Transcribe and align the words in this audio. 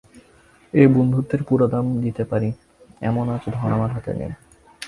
এ 0.73 0.83
বন্ধুত্বের 0.87 1.41
পুরো 1.43 1.65
দাম 1.67 1.85
দিতে 2.01 2.23
পারি 2.23 2.49
এমন 3.01 3.25
ধন 3.25 3.33
আজ 3.35 3.43
আমার 3.71 3.89
হাতে 3.95 4.11
নেই। 4.13 4.31